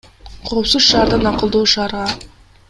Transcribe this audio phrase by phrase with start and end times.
[0.47, 2.05] Коопсуз шаардан акылдуу шаарга